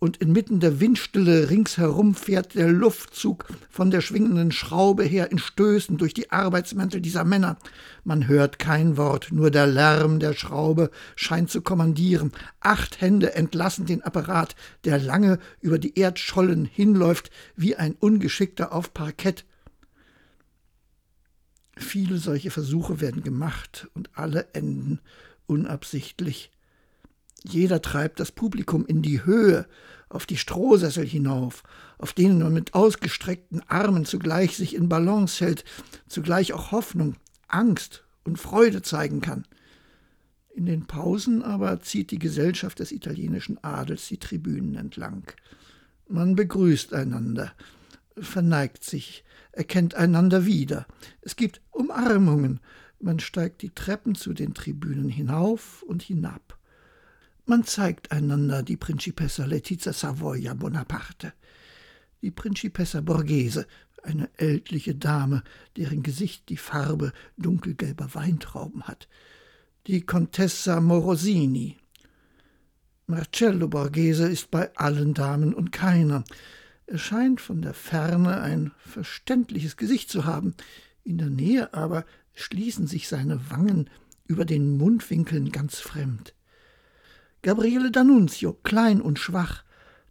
und 0.00 0.16
inmitten 0.16 0.60
der 0.60 0.80
Windstille 0.80 1.50
ringsherum 1.50 2.14
fährt 2.14 2.54
der 2.54 2.68
Luftzug 2.68 3.44
von 3.68 3.90
der 3.90 4.00
schwingenden 4.00 4.50
Schraube 4.50 5.04
her 5.04 5.30
in 5.30 5.38
Stößen 5.38 5.98
durch 5.98 6.14
die 6.14 6.32
Arbeitsmäntel 6.32 7.02
dieser 7.02 7.22
Männer. 7.22 7.58
Man 8.02 8.26
hört 8.26 8.58
kein 8.58 8.96
Wort, 8.96 9.28
nur 9.30 9.50
der 9.50 9.66
Lärm 9.66 10.18
der 10.18 10.32
Schraube 10.32 10.90
scheint 11.16 11.50
zu 11.50 11.60
kommandieren. 11.60 12.32
Acht 12.60 13.02
Hände 13.02 13.34
entlassen 13.34 13.84
den 13.84 14.02
Apparat, 14.02 14.56
der 14.84 14.98
lange 14.98 15.38
über 15.60 15.78
die 15.78 15.98
Erdschollen 15.98 16.64
hinläuft, 16.64 17.30
wie 17.54 17.76
ein 17.76 17.92
Ungeschickter 17.92 18.72
auf 18.72 18.94
Parkett. 18.94 19.44
Viele 21.76 22.16
solche 22.16 22.50
Versuche 22.50 23.02
werden 23.02 23.22
gemacht 23.22 23.88
und 23.92 24.10
alle 24.14 24.48
enden 24.54 25.00
unabsichtlich 25.46 26.50
jeder 27.44 27.82
treibt 27.82 28.20
das 28.20 28.32
Publikum 28.32 28.86
in 28.86 29.02
die 29.02 29.24
Höhe, 29.24 29.66
auf 30.08 30.26
die 30.26 30.36
Strohsessel 30.36 31.06
hinauf, 31.06 31.62
auf 31.98 32.12
denen 32.12 32.40
man 32.40 32.52
mit 32.52 32.74
ausgestreckten 32.74 33.62
Armen 33.68 34.04
zugleich 34.04 34.56
sich 34.56 34.74
in 34.74 34.88
Balance 34.88 35.44
hält, 35.44 35.64
zugleich 36.08 36.52
auch 36.52 36.72
Hoffnung, 36.72 37.14
Angst 37.46 38.04
und 38.24 38.38
Freude 38.38 38.82
zeigen 38.82 39.20
kann. 39.20 39.46
In 40.52 40.66
den 40.66 40.86
Pausen 40.86 41.42
aber 41.42 41.80
zieht 41.80 42.10
die 42.10 42.18
Gesellschaft 42.18 42.80
des 42.80 42.90
italienischen 42.90 43.62
Adels 43.62 44.08
die 44.08 44.18
Tribünen 44.18 44.74
entlang. 44.74 45.22
Man 46.08 46.34
begrüßt 46.34 46.92
einander, 46.92 47.52
verneigt 48.18 48.82
sich, 48.82 49.24
erkennt 49.52 49.94
einander 49.94 50.44
wieder. 50.44 50.86
Es 51.20 51.36
gibt 51.36 51.60
Umarmungen, 51.70 52.58
man 52.98 53.20
steigt 53.20 53.62
die 53.62 53.70
Treppen 53.70 54.16
zu 54.16 54.34
den 54.34 54.54
Tribünen 54.54 55.08
hinauf 55.08 55.82
und 55.84 56.02
hinab. 56.02 56.58
Man 57.50 57.64
zeigt 57.64 58.12
einander 58.12 58.62
die 58.62 58.76
Principessa 58.76 59.44
Letizia 59.44 59.92
Savoia 59.92 60.54
Bonaparte, 60.54 61.32
die 62.22 62.30
Principessa 62.30 63.00
Borghese, 63.00 63.66
eine 64.04 64.30
ältliche 64.36 64.94
Dame, 64.94 65.42
deren 65.76 66.04
Gesicht 66.04 66.48
die 66.48 66.56
Farbe 66.56 67.12
dunkelgelber 67.38 68.14
Weintrauben 68.14 68.84
hat, 68.84 69.08
die 69.88 70.02
Contessa 70.02 70.80
Morosini. 70.80 71.76
Marcello 73.08 73.66
Borghese 73.66 74.28
ist 74.28 74.52
bei 74.52 74.72
allen 74.76 75.12
Damen 75.12 75.52
und 75.52 75.72
keiner. 75.72 76.22
Er 76.86 76.98
scheint 76.98 77.40
von 77.40 77.62
der 77.62 77.74
Ferne 77.74 78.42
ein 78.42 78.70
verständliches 78.78 79.76
Gesicht 79.76 80.08
zu 80.08 80.24
haben, 80.24 80.54
in 81.02 81.18
der 81.18 81.30
Nähe 81.30 81.74
aber 81.74 82.04
schließen 82.32 82.86
sich 82.86 83.08
seine 83.08 83.50
Wangen 83.50 83.90
über 84.28 84.44
den 84.44 84.78
Mundwinkeln 84.78 85.50
ganz 85.50 85.80
fremd. 85.80 86.32
Gabriele 87.42 87.90
D'Annunzio, 87.90 88.52
klein 88.62 89.00
und 89.00 89.18
schwach, 89.18 89.64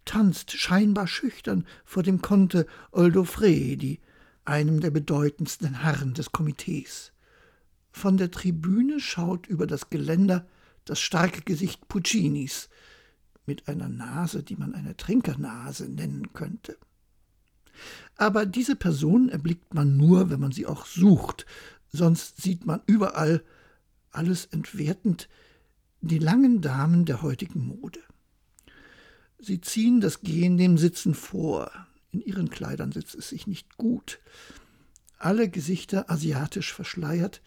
tanzt 0.04 0.52
scheinbar 0.52 1.06
schüchtern 1.06 1.66
vor 1.84 2.02
dem 2.02 2.20
Conte 2.22 2.66
Oldofredi, 2.90 4.00
einem 4.44 4.80
der 4.80 4.90
bedeutendsten 4.90 5.82
Herren 5.82 6.14
des 6.14 6.32
Komitees. 6.32 7.12
Von 7.92 8.16
der 8.16 8.30
Tribüne 8.30 8.98
schaut 8.98 9.46
über 9.46 9.66
das 9.66 9.90
Geländer 9.90 10.46
das 10.84 11.00
starke 11.00 11.42
Gesicht 11.42 11.86
Puccinis, 11.88 12.68
mit 13.46 13.68
einer 13.68 13.88
Nase, 13.88 14.42
die 14.42 14.56
man 14.56 14.74
eine 14.74 14.96
Trinkernase 14.96 15.88
nennen 15.88 16.32
könnte. 16.32 16.76
Aber 18.16 18.46
diese 18.46 18.76
Person 18.76 19.28
erblickt 19.28 19.74
man 19.74 19.96
nur, 19.96 20.30
wenn 20.30 20.40
man 20.40 20.52
sie 20.52 20.66
auch 20.66 20.86
sucht, 20.86 21.46
sonst 21.92 22.40
sieht 22.42 22.66
man 22.66 22.80
überall, 22.86 23.42
alles 24.12 24.46
entwertend, 24.46 25.28
die 26.00 26.18
langen 26.18 26.60
Damen 26.60 27.04
der 27.04 27.22
heutigen 27.22 27.66
Mode. 27.66 28.00
Sie 29.38 29.60
ziehen 29.60 30.00
das 30.00 30.20
Gehen 30.22 30.56
dem 30.56 30.78
Sitzen 30.78 31.14
vor. 31.14 31.70
In 32.10 32.20
ihren 32.20 32.50
Kleidern 32.50 32.92
sitzt 32.92 33.14
es 33.14 33.28
sich 33.28 33.46
nicht 33.46 33.76
gut. 33.76 34.20
Alle 35.18 35.48
Gesichter 35.48 36.10
asiatisch 36.10 36.72
verschleiert 36.72 37.42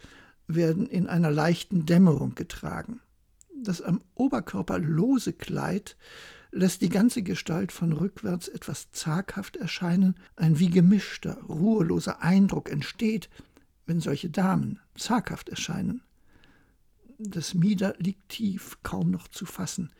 werden 0.48 0.88
in 0.88 1.08
einer 1.08 1.32
leichten 1.32 1.86
Dämmerung 1.86 2.36
getragen. 2.36 3.00
Das 3.56 3.82
am 3.82 4.02
Oberkörper 4.16 4.78
lose 4.78 5.34
Kleid 5.34 5.98
lässt 6.52 6.82
die 6.82 6.90
ganze 6.90 7.24
Gestalt 7.24 7.72
von 7.72 7.94
rückwärts 7.94 8.48
etwas 8.48 8.92
zaghaft 8.92 9.58
erscheinen, 9.58 10.16
ein 10.36 10.60
wie 10.60 10.70
gemischter, 10.70 11.42
ruheloser 11.44 12.22
Eindruck 12.22 12.70
entsteht, 12.70 13.30
wenn 13.86 14.00
solche 14.00 14.30
Damen 14.30 14.80
zaghaft 14.96 15.50
erscheinen. 15.50 16.02
Das 17.26 17.54
Mieder 17.54 17.96
liegt 18.00 18.30
tief, 18.30 18.80
kaum 18.84 19.10
noch 19.10 19.30
zu 19.30 19.46
fassen. 19.46 19.94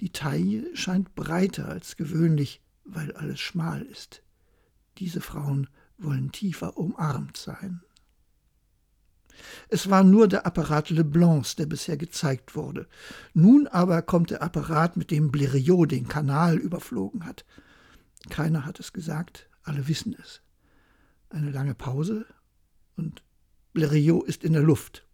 Die 0.00 0.10
Taille 0.10 0.74
scheint 0.74 1.14
breiter 1.14 1.68
als 1.68 1.96
gewöhnlich, 1.96 2.62
weil 2.84 3.12
alles 3.12 3.40
schmal 3.40 3.82
ist. 3.82 4.22
Diese 4.96 5.20
Frauen 5.20 5.68
wollen 5.98 6.32
tiefer 6.32 6.78
umarmt 6.78 7.36
sein. 7.36 7.82
Es 9.68 9.90
war 9.90 10.02
nur 10.02 10.28
der 10.28 10.46
Apparat 10.46 10.88
Leblancs, 10.88 11.56
der 11.56 11.66
bisher 11.66 11.98
gezeigt 11.98 12.56
wurde. 12.56 12.88
Nun 13.34 13.66
aber 13.66 14.00
kommt 14.00 14.30
der 14.30 14.42
Apparat, 14.42 14.96
mit 14.96 15.10
dem 15.10 15.30
Blériot 15.30 15.86
den 15.86 16.08
Kanal 16.08 16.56
überflogen 16.56 17.26
hat. 17.26 17.44
Keiner 18.30 18.64
hat 18.64 18.80
es 18.80 18.94
gesagt, 18.94 19.48
alle 19.62 19.88
wissen 19.88 20.16
es. 20.20 20.40
Eine 21.28 21.50
lange 21.50 21.74
Pause 21.74 22.24
und 22.96 23.22
Blériot 23.74 24.24
ist 24.24 24.42
in 24.42 24.54
der 24.54 24.62
Luft. 24.62 25.06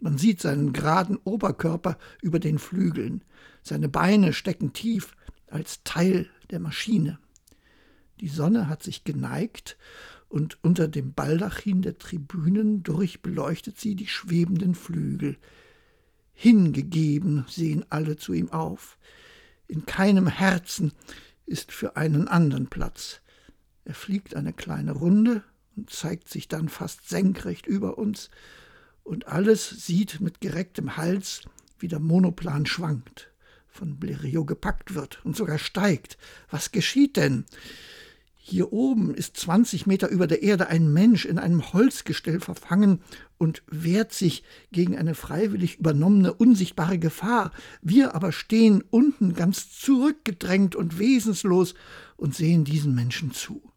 Man 0.00 0.18
sieht 0.18 0.40
seinen 0.40 0.72
geraden 0.72 1.18
Oberkörper 1.24 1.98
über 2.22 2.38
den 2.38 2.58
Flügeln. 2.58 3.24
Seine 3.62 3.88
Beine 3.88 4.32
stecken 4.32 4.72
tief 4.72 5.16
als 5.48 5.82
Teil 5.82 6.28
der 6.50 6.60
Maschine. 6.60 7.18
Die 8.20 8.28
Sonne 8.28 8.68
hat 8.68 8.82
sich 8.82 9.04
geneigt 9.04 9.76
und 10.28 10.58
unter 10.62 10.88
dem 10.88 11.14
Baldachin 11.14 11.82
der 11.82 11.98
Tribünen 11.98 12.82
durchbeleuchtet 12.82 13.78
sie 13.78 13.94
die 13.94 14.06
schwebenden 14.06 14.74
Flügel. 14.74 15.36
Hingegeben 16.32 17.44
sehen 17.48 17.84
alle 17.90 18.16
zu 18.16 18.32
ihm 18.32 18.50
auf. 18.50 18.98
In 19.66 19.86
keinem 19.86 20.28
Herzen 20.28 20.92
ist 21.46 21.72
für 21.72 21.96
einen 21.96 22.28
anderen 22.28 22.68
Platz. 22.68 23.20
Er 23.84 23.94
fliegt 23.94 24.36
eine 24.36 24.52
kleine 24.52 24.92
Runde 24.92 25.42
und 25.76 25.90
zeigt 25.90 26.28
sich 26.28 26.46
dann 26.46 26.68
fast 26.68 27.08
senkrecht 27.08 27.66
über 27.66 27.98
uns 27.98 28.30
und 29.08 29.26
alles 29.26 29.70
sieht 29.86 30.20
mit 30.20 30.40
gerecktem 30.42 30.98
Hals, 30.98 31.40
wie 31.78 31.88
der 31.88 31.98
Monoplan 31.98 32.66
schwankt, 32.66 33.32
von 33.66 33.98
Blériot 33.98 34.44
gepackt 34.44 34.94
wird 34.94 35.24
und 35.24 35.34
sogar 35.34 35.58
steigt. 35.58 36.18
Was 36.50 36.72
geschieht 36.72 37.16
denn? 37.16 37.46
Hier 38.36 38.70
oben 38.72 39.14
ist 39.14 39.36
20 39.38 39.86
Meter 39.86 40.08
über 40.08 40.26
der 40.26 40.42
Erde 40.42 40.68
ein 40.68 40.92
Mensch 40.92 41.24
in 41.24 41.38
einem 41.38 41.72
Holzgestell 41.72 42.40
verfangen 42.40 43.00
und 43.38 43.62
wehrt 43.66 44.12
sich 44.12 44.42
gegen 44.72 44.96
eine 44.96 45.14
freiwillig 45.14 45.78
übernommene 45.78 46.34
unsichtbare 46.34 46.98
Gefahr. 46.98 47.52
Wir 47.80 48.14
aber 48.14 48.30
stehen 48.30 48.84
unten 48.90 49.34
ganz 49.34 49.70
zurückgedrängt 49.70 50.76
und 50.76 50.98
wesenslos 50.98 51.74
und 52.16 52.34
sehen 52.34 52.64
diesen 52.64 52.94
Menschen 52.94 53.32
zu. 53.32 53.72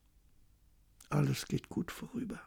Alles 1.10 1.48
geht 1.48 1.70
gut 1.70 1.92
vorüber. 1.92 2.42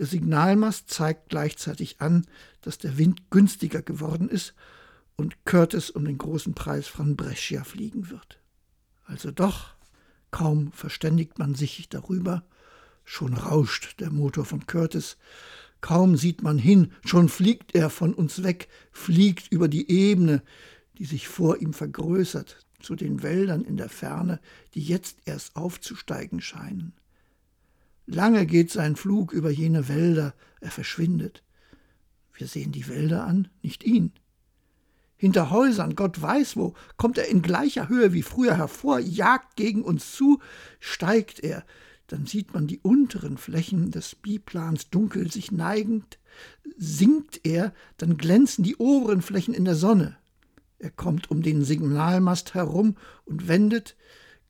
Der 0.00 0.06
Signalmast 0.06 0.90
zeigt 0.90 1.28
gleichzeitig 1.28 2.00
an, 2.00 2.26
dass 2.62 2.78
der 2.78 2.98
Wind 2.98 3.30
günstiger 3.30 3.82
geworden 3.82 4.28
ist 4.28 4.54
und 5.14 5.44
Curtis 5.44 5.90
um 5.90 6.04
den 6.04 6.18
großen 6.18 6.54
Preis 6.54 6.88
von 6.88 7.14
Brescia 7.14 7.62
fliegen 7.62 8.10
wird. 8.10 8.40
Also 9.04 9.30
doch, 9.30 9.74
kaum 10.32 10.72
verständigt 10.72 11.38
man 11.38 11.54
sich 11.54 11.88
darüber, 11.88 12.42
Schon 13.04 13.34
rauscht 13.34 13.98
der 13.98 14.10
Motor 14.10 14.44
von 14.44 14.66
Curtis. 14.66 15.16
Kaum 15.80 16.16
sieht 16.16 16.42
man 16.42 16.58
hin, 16.58 16.92
schon 17.04 17.28
fliegt 17.28 17.74
er 17.74 17.90
von 17.90 18.14
uns 18.14 18.44
weg, 18.44 18.68
fliegt 18.92 19.50
über 19.50 19.66
die 19.66 19.90
Ebene, 19.90 20.42
die 20.96 21.06
sich 21.06 21.26
vor 21.26 21.58
ihm 21.58 21.72
vergrößert, 21.72 22.64
zu 22.80 22.94
den 22.94 23.22
Wäldern 23.22 23.64
in 23.64 23.76
der 23.76 23.88
Ferne, 23.88 24.38
die 24.74 24.82
jetzt 24.82 25.18
erst 25.24 25.56
aufzusteigen 25.56 26.40
scheinen. 26.40 26.92
Lange 28.12 28.44
geht 28.44 28.72
sein 28.72 28.96
Flug 28.96 29.32
über 29.32 29.50
jene 29.50 29.86
Wälder, 29.86 30.34
er 30.60 30.72
verschwindet. 30.72 31.44
Wir 32.34 32.48
sehen 32.48 32.72
die 32.72 32.88
Wälder 32.88 33.24
an, 33.24 33.46
nicht 33.62 33.84
ihn. 33.84 34.12
Hinter 35.16 35.50
Häusern, 35.50 35.94
Gott 35.94 36.20
weiß 36.20 36.56
wo, 36.56 36.74
kommt 36.96 37.18
er 37.18 37.28
in 37.28 37.40
gleicher 37.40 37.88
Höhe 37.88 38.12
wie 38.12 38.22
früher 38.22 38.56
hervor, 38.56 38.98
jagt 38.98 39.54
gegen 39.54 39.84
uns 39.84 40.10
zu, 40.10 40.40
steigt 40.80 41.38
er, 41.38 41.64
dann 42.08 42.26
sieht 42.26 42.52
man 42.52 42.66
die 42.66 42.80
unteren 42.80 43.38
Flächen 43.38 43.92
des 43.92 44.16
Biplans 44.16 44.90
dunkel 44.90 45.30
sich 45.30 45.52
neigend, 45.52 46.18
sinkt 46.76 47.40
er, 47.44 47.72
dann 47.96 48.16
glänzen 48.16 48.64
die 48.64 48.74
oberen 48.74 49.22
Flächen 49.22 49.54
in 49.54 49.64
der 49.64 49.76
Sonne. 49.76 50.16
Er 50.80 50.90
kommt 50.90 51.30
um 51.30 51.42
den 51.42 51.62
Signalmast 51.62 52.54
herum 52.54 52.96
und 53.24 53.46
wendet, 53.46 53.94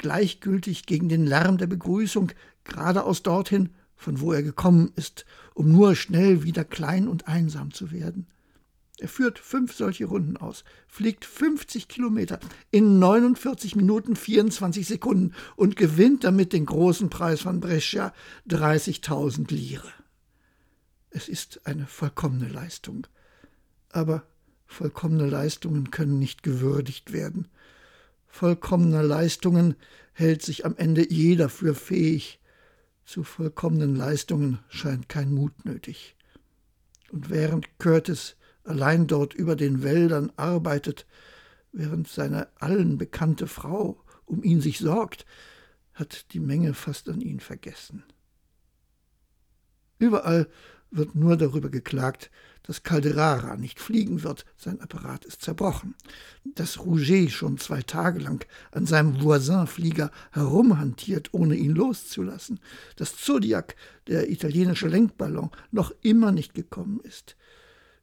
gleichgültig 0.00 0.86
gegen 0.86 1.10
den 1.10 1.26
Lärm 1.26 1.58
der 1.58 1.66
Begrüßung, 1.66 2.32
geradeaus 2.64 3.22
dorthin, 3.22 3.70
von 3.96 4.20
wo 4.20 4.32
er 4.32 4.42
gekommen 4.42 4.92
ist, 4.96 5.26
um 5.54 5.70
nur 5.70 5.94
schnell 5.94 6.42
wieder 6.42 6.64
klein 6.64 7.08
und 7.08 7.28
einsam 7.28 7.72
zu 7.72 7.90
werden. 7.90 8.26
Er 8.98 9.08
führt 9.08 9.38
fünf 9.38 9.74
solche 9.74 10.04
Runden 10.04 10.36
aus, 10.36 10.64
fliegt 10.86 11.24
50 11.24 11.88
Kilometer 11.88 12.38
in 12.70 12.98
49 12.98 13.74
Minuten 13.74 14.14
24 14.14 14.86
Sekunden 14.86 15.32
und 15.56 15.76
gewinnt 15.76 16.24
damit 16.24 16.52
den 16.52 16.66
großen 16.66 17.08
Preis 17.08 17.40
von 17.40 17.60
Brescia 17.60 18.12
30.000 18.48 19.50
Lire. 19.52 19.88
Es 21.10 21.28
ist 21.28 21.66
eine 21.66 21.86
vollkommene 21.86 22.48
Leistung. 22.48 23.06
Aber 23.88 24.24
vollkommene 24.66 25.26
Leistungen 25.26 25.90
können 25.90 26.18
nicht 26.18 26.42
gewürdigt 26.42 27.12
werden. 27.12 27.48
Vollkommener 28.28 29.02
Leistungen 29.02 29.74
hält 30.12 30.42
sich 30.42 30.64
am 30.64 30.76
Ende 30.76 31.10
jeder 31.10 31.48
für 31.48 31.74
fähig. 31.74 32.39
Zu 33.04 33.24
vollkommenen 33.24 33.96
Leistungen 33.96 34.60
scheint 34.68 35.08
kein 35.08 35.32
Mut 35.32 35.64
nötig. 35.64 36.16
Und 37.10 37.30
während 37.30 37.78
Curtis 37.78 38.36
allein 38.64 39.06
dort 39.06 39.34
über 39.34 39.56
den 39.56 39.82
Wäldern 39.82 40.32
arbeitet, 40.36 41.06
während 41.72 42.08
seine 42.08 42.48
allen 42.60 42.98
bekannte 42.98 43.46
Frau 43.46 44.02
um 44.26 44.42
ihn 44.42 44.60
sich 44.60 44.78
sorgt, 44.78 45.26
hat 45.94 46.32
die 46.32 46.40
Menge 46.40 46.74
fast 46.74 47.08
an 47.08 47.20
ihn 47.20 47.40
vergessen. 47.40 48.04
Überall 50.00 50.48
wird 50.90 51.14
nur 51.14 51.36
darüber 51.36 51.68
geklagt, 51.68 52.30
dass 52.62 52.82
Calderara 52.82 53.56
nicht 53.56 53.78
fliegen 53.78 54.22
wird, 54.22 54.44
sein 54.56 54.80
Apparat 54.80 55.24
ist 55.24 55.42
zerbrochen, 55.42 55.94
dass 56.54 56.84
Rouget 56.84 57.30
schon 57.30 57.58
zwei 57.58 57.82
Tage 57.82 58.18
lang 58.18 58.44
an 58.72 58.86
seinem 58.86 59.22
Voisin-Flieger 59.22 60.10
herumhantiert, 60.32 61.32
ohne 61.32 61.54
ihn 61.54 61.74
loszulassen, 61.74 62.60
dass 62.96 63.16
Zodiac, 63.16 63.76
der 64.08 64.30
italienische 64.30 64.88
Lenkballon, 64.88 65.50
noch 65.70 65.92
immer 66.02 66.32
nicht 66.32 66.54
gekommen 66.54 67.00
ist, 67.02 67.36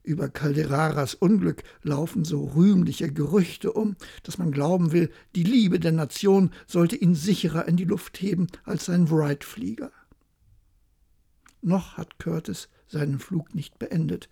über 0.04 0.28
Calderaras 0.28 1.14
Unglück 1.14 1.64
laufen 1.82 2.24
so 2.24 2.44
rühmliche 2.44 3.12
Gerüchte 3.12 3.72
um, 3.72 3.96
dass 4.22 4.38
man 4.38 4.52
glauben 4.52 4.92
will, 4.92 5.10
die 5.34 5.42
Liebe 5.42 5.80
der 5.80 5.92
Nation 5.92 6.52
sollte 6.66 6.96
ihn 6.96 7.14
sicherer 7.14 7.66
in 7.66 7.76
die 7.76 7.84
Luft 7.84 8.20
heben 8.20 8.46
als 8.64 8.86
sein 8.86 9.10
Wright-Flieger. 9.10 9.90
Noch 11.62 11.96
hat 11.96 12.18
Curtis 12.18 12.68
seinen 12.86 13.18
Flug 13.18 13.54
nicht 13.54 13.78
beendet, 13.78 14.28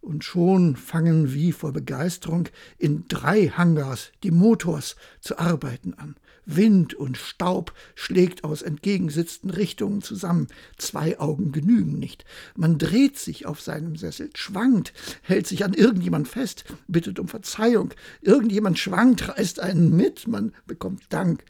und 0.00 0.24
schon 0.24 0.76
fangen 0.76 1.32
wie 1.32 1.52
vor 1.52 1.72
Begeisterung 1.72 2.48
in 2.78 3.06
drei 3.08 3.48
Hangars 3.48 4.12
die 4.22 4.30
Motors 4.30 4.96
zu 5.20 5.38
arbeiten 5.38 5.94
an. 5.94 6.16
Wind 6.46 6.94
und 6.94 7.18
Staub 7.18 7.74
schlägt 7.94 8.42
aus 8.42 8.62
entgegengesetzten 8.62 9.50
Richtungen 9.50 10.00
zusammen. 10.00 10.46
Zwei 10.78 11.20
Augen 11.20 11.52
genügen 11.52 11.98
nicht. 11.98 12.24
Man 12.56 12.78
dreht 12.78 13.18
sich 13.18 13.44
auf 13.44 13.60
seinem 13.60 13.96
Sessel, 13.96 14.30
schwankt, 14.34 14.94
hält 15.22 15.46
sich 15.46 15.62
an 15.64 15.74
irgendjemand 15.74 16.26
fest, 16.26 16.64
bittet 16.86 17.18
um 17.18 17.28
Verzeihung. 17.28 17.92
Irgendjemand 18.22 18.78
schwankt, 18.78 19.28
reißt 19.28 19.60
einen 19.60 19.94
mit, 19.94 20.26
man 20.26 20.54
bekommt 20.66 21.02
Dank. 21.10 21.44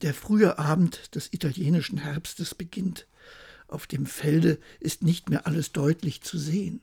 Der 0.00 0.14
frühe 0.14 0.58
Abend 0.58 1.14
des 1.14 1.30
italienischen 1.34 1.98
Herbstes 1.98 2.54
beginnt. 2.54 3.06
Auf 3.70 3.86
dem 3.86 4.04
Felde 4.04 4.58
ist 4.80 5.04
nicht 5.04 5.30
mehr 5.30 5.46
alles 5.46 5.70
deutlich 5.70 6.22
zu 6.22 6.38
sehen. 6.38 6.80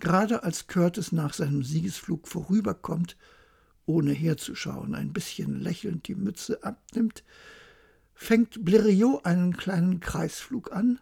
Gerade 0.00 0.42
als 0.42 0.66
Curtis 0.66 1.12
nach 1.12 1.34
seinem 1.34 1.62
Siegesflug 1.62 2.26
vorüberkommt, 2.26 3.16
ohne 3.86 4.12
herzuschauen, 4.12 4.96
ein 4.96 5.12
bisschen 5.12 5.60
lächelnd 5.60 6.08
die 6.08 6.16
Mütze 6.16 6.64
abnimmt, 6.64 7.22
fängt 8.12 8.56
Blériot 8.64 9.24
einen 9.24 9.56
kleinen 9.56 10.00
Kreisflug 10.00 10.72
an, 10.72 10.98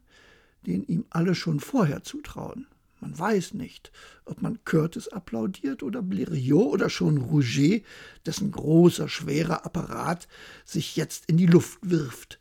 den 0.66 0.84
ihm 0.84 1.06
alle 1.08 1.34
schon 1.34 1.58
vorher 1.58 2.02
zutrauen. 2.02 2.66
Man 3.00 3.18
weiß 3.18 3.54
nicht, 3.54 3.92
ob 4.26 4.42
man 4.42 4.62
Curtis 4.66 5.08
applaudiert 5.08 5.82
oder 5.82 6.00
Blériot 6.00 6.68
oder 6.68 6.90
schon 6.90 7.16
Rouget, 7.16 7.84
dessen 8.26 8.50
großer, 8.50 9.08
schwerer 9.08 9.64
Apparat 9.64 10.28
sich 10.66 10.96
jetzt 10.96 11.30
in 11.30 11.38
die 11.38 11.46
Luft 11.46 11.78
wirft. 11.82 12.40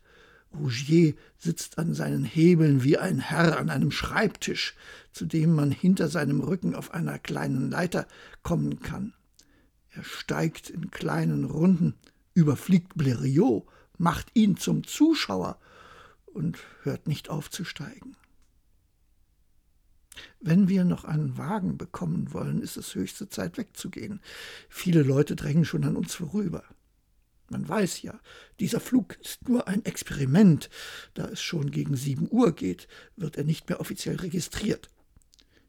Rougier 0.58 1.14
sitzt 1.38 1.78
an 1.78 1.94
seinen 1.94 2.24
Hebeln 2.24 2.84
wie 2.84 2.98
ein 2.98 3.18
Herr 3.18 3.58
an 3.58 3.70
einem 3.70 3.90
Schreibtisch, 3.90 4.74
zu 5.12 5.26
dem 5.26 5.54
man 5.54 5.70
hinter 5.70 6.08
seinem 6.08 6.40
Rücken 6.40 6.74
auf 6.74 6.92
einer 6.92 7.18
kleinen 7.18 7.70
Leiter 7.70 8.06
kommen 8.42 8.80
kann. 8.80 9.14
Er 9.90 10.04
steigt 10.04 10.70
in 10.70 10.90
kleinen 10.90 11.44
Runden, 11.44 11.94
überfliegt 12.34 12.94
Blériot, 12.96 13.64
macht 13.96 14.28
ihn 14.34 14.56
zum 14.56 14.84
Zuschauer 14.86 15.58
und 16.26 16.58
hört 16.82 17.06
nicht 17.06 17.30
auf 17.30 17.50
zu 17.50 17.64
steigen. 17.64 18.16
Wenn 20.40 20.68
wir 20.68 20.84
noch 20.84 21.04
einen 21.04 21.38
Wagen 21.38 21.78
bekommen 21.78 22.32
wollen, 22.32 22.60
ist 22.60 22.76
es 22.76 22.94
höchste 22.94 23.28
Zeit 23.28 23.56
wegzugehen. 23.56 24.20
Viele 24.68 25.02
Leute 25.02 25.36
drängen 25.36 25.64
schon 25.64 25.84
an 25.84 25.96
uns 25.96 26.14
vorüber. 26.14 26.64
Man 27.48 27.68
weiß 27.68 28.02
ja, 28.02 28.18
dieser 28.58 28.80
Flug 28.80 29.18
ist 29.22 29.48
nur 29.48 29.68
ein 29.68 29.84
Experiment. 29.84 30.70
Da 31.14 31.28
es 31.28 31.42
schon 31.42 31.70
gegen 31.70 31.96
sieben 31.96 32.28
Uhr 32.30 32.52
geht, 32.52 32.88
wird 33.16 33.36
er 33.36 33.44
nicht 33.44 33.68
mehr 33.68 33.80
offiziell 33.80 34.16
registriert. 34.16 34.88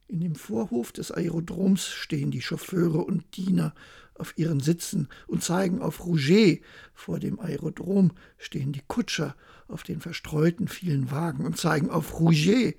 In 0.08 0.20
dem 0.20 0.36
Vorhof 0.36 0.92
des 0.92 1.12
Aerodroms 1.12 1.88
stehen 1.88 2.32
die 2.32 2.42
Chauffeure 2.42 3.00
und 3.00 3.36
Diener 3.36 3.74
auf 4.14 4.38
ihren 4.38 4.60
Sitzen 4.60 5.10
und 5.28 5.44
zeigen 5.44 5.82
auf 5.82 6.06
Rouget. 6.06 6.62
Vor 6.94 7.20
dem 7.20 7.40
Aerodrom 7.40 8.12
stehen 8.38 8.72
die 8.72 8.84
Kutscher 8.88 9.36
auf 9.68 9.84
den 9.84 10.00
verstreuten 10.00 10.68
vielen 10.68 11.12
Wagen 11.12 11.46
und 11.46 11.58
zeigen 11.58 11.90
auf 11.90 12.20
Rouget. 12.20 12.78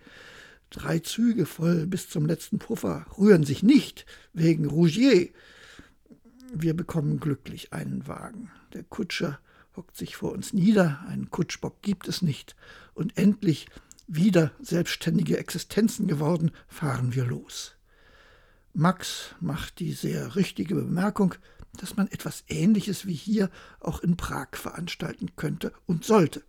Drei 0.70 0.98
Züge 1.00 1.46
voll 1.46 1.86
bis 1.86 2.08
zum 2.08 2.26
letzten 2.26 2.58
Puffer 2.58 3.06
rühren 3.18 3.44
sich 3.44 3.62
nicht 3.62 4.06
wegen 4.32 4.66
Rouget. 4.66 5.32
Wir 6.58 6.74
bekommen 6.74 7.20
glücklich 7.20 7.74
einen 7.74 8.06
Wagen. 8.06 8.50
Der 8.72 8.82
Kutscher 8.82 9.38
hockt 9.76 9.94
sich 9.94 10.16
vor 10.16 10.32
uns 10.32 10.54
nieder, 10.54 11.04
einen 11.06 11.30
Kutschbock 11.30 11.82
gibt 11.82 12.08
es 12.08 12.22
nicht, 12.22 12.56
und 12.94 13.18
endlich, 13.18 13.66
wieder 14.06 14.52
selbstständige 14.58 15.36
Existenzen 15.36 16.06
geworden, 16.06 16.52
fahren 16.66 17.14
wir 17.14 17.26
los. 17.26 17.74
Max 18.72 19.34
macht 19.38 19.80
die 19.80 19.92
sehr 19.92 20.34
richtige 20.34 20.76
Bemerkung, 20.76 21.34
dass 21.76 21.96
man 21.96 22.06
etwas 22.08 22.42
Ähnliches 22.48 23.06
wie 23.06 23.12
hier 23.12 23.50
auch 23.80 24.00
in 24.00 24.16
Prag 24.16 24.48
veranstalten 24.52 25.36
könnte 25.36 25.74
und 25.84 26.06
sollte. 26.06 26.42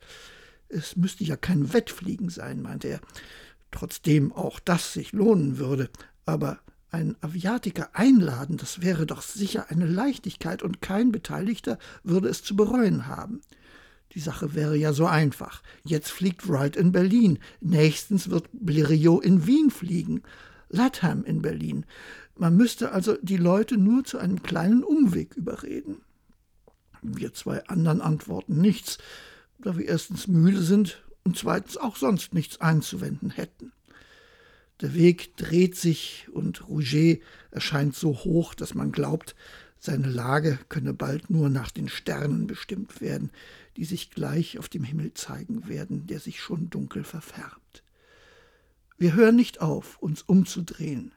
Es 0.70 0.96
müsste 0.96 1.26
ja 1.26 1.36
kein 1.36 1.74
Wettfliegen 1.74 2.30
sein, 2.30 2.62
meinte 2.62 2.88
er, 2.88 3.02
trotzdem 3.72 4.32
auch 4.32 4.62
das 4.62 4.94
sich 4.94 5.12
lohnen 5.12 5.58
würde, 5.58 5.90
aber 6.26 6.62
einen 6.92 7.16
Aviatiker 7.22 7.90
einladen, 7.94 8.58
das 8.58 8.82
wäre 8.82 9.06
doch 9.06 9.22
sicher 9.22 9.70
eine 9.70 9.86
Leichtigkeit 9.86 10.64
und 10.64 10.82
kein 10.82 11.12
Beteiligter 11.12 11.78
würde 12.04 12.30
es 12.30 12.44
zu 12.44 12.56
bereuen 12.56 13.08
haben. 13.08 13.42
Die 14.14 14.20
Sache 14.20 14.56
wäre 14.56 14.78
ja 14.78 14.94
so 14.94 15.06
einfach. 15.06 15.62
Jetzt 15.84 16.12
fliegt 16.12 16.48
Wright 16.48 16.76
in 16.76 16.92
Berlin, 16.92 17.40
nächstens 17.60 18.30
wird 18.30 18.50
Blériot 18.54 19.22
in 19.22 19.46
Wien 19.46 19.70
fliegen. 19.70 20.24
Latham 20.70 21.24
in 21.24 21.42
Berlin. 21.42 21.86
Man 22.36 22.56
müsste 22.56 22.92
also 22.92 23.18
die 23.22 23.38
Leute 23.38 23.78
nur 23.78 24.04
zu 24.04 24.18
einem 24.18 24.44
kleinen 24.44 24.84
Umweg 24.84 25.36
überreden. 25.36 26.02
Wir 27.02 27.34
zwei 27.34 27.66
anderen 27.68 28.02
antworten 28.02 28.60
nichts, 28.60 28.98
da 29.60 29.78
wir 29.78 29.86
erstens 29.86 30.28
müde 30.28 30.62
sind 30.62 31.04
und 31.24 31.38
zweitens 31.38 31.78
auch 31.78 31.96
sonst 31.96 32.34
nichts 32.34 32.62
einzuwenden 32.62 33.30
hätten. 33.30 33.72
Der 34.82 34.94
Weg 34.94 35.36
dreht 35.38 35.76
sich 35.76 36.28
und 36.32 36.68
Rouget 36.68 37.22
erscheint 37.52 37.96
so 37.96 38.14
hoch, 38.14 38.54
dass 38.54 38.76
man 38.76 38.92
glaubt, 38.92 39.36
Seine 39.80 40.10
Lage 40.10 40.60
könne 40.70 40.94
bald 40.94 41.30
nur 41.30 41.50
nach 41.50 41.72
den 41.72 41.88
Sternen 41.88 42.48
bestimmt 42.48 43.00
werden, 43.00 43.32
die 43.76 43.86
sich 43.86 44.10
gleich 44.10 44.58
auf 44.58 44.70
dem 44.70 44.84
Himmel 44.84 45.14
zeigen 45.14 45.68
werden, 45.68 46.08
der 46.08 46.20
sich 46.20 46.42
schon 46.42 46.70
dunkel 46.70 47.04
verfärbt. 47.04 47.84
Wir 48.98 49.14
hören 49.14 49.36
nicht 49.36 49.62
auf, 49.62 49.98
uns 50.00 50.24
umzudrehen. 50.24 51.14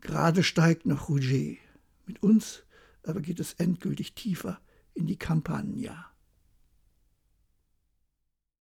Gerade 0.00 0.44
steigt 0.44 0.86
noch 0.86 1.08
Rouget. 1.08 1.58
Mit 2.06 2.22
uns 2.22 2.62
aber 3.02 3.20
geht 3.20 3.40
es 3.40 3.54
endgültig 3.54 4.14
tiefer 4.14 4.60
in 4.94 5.06
die 5.06 5.16
Campagna. 5.16 6.10